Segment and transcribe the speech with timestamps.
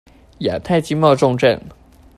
[0.39, 1.59] 亞太經貿重鎮